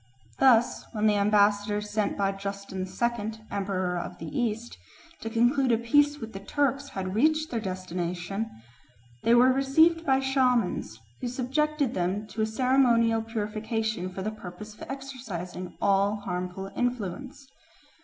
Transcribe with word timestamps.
Thus, 0.39 0.83
when 0.93 1.05
the 1.05 1.13
ambassadors 1.19 1.91
sent 1.91 2.17
by 2.17 2.31
Justin 2.31 2.87
II., 2.87 3.33
Emperor 3.51 3.99
of 3.99 4.17
the 4.17 4.35
East, 4.35 4.79
to 5.19 5.29
conclude 5.29 5.71
a 5.71 5.77
peace 5.77 6.17
with 6.17 6.33
the 6.33 6.39
Turks 6.39 6.89
had 6.89 7.13
reached 7.13 7.51
their 7.51 7.59
destination, 7.59 8.49
they 9.21 9.35
were 9.35 9.53
received 9.53 10.03
by 10.03 10.19
shamans, 10.19 10.99
who 11.19 11.27
subjected 11.27 11.93
them 11.93 12.25
to 12.29 12.41
a 12.41 12.47
ceremonial 12.47 13.21
purification 13.21 14.11
for 14.11 14.23
the 14.23 14.31
purpose 14.31 14.73
of 14.73 14.81
exorcising 14.89 15.77
all 15.79 16.15
harmful 16.15 16.71
influence. 16.75 17.45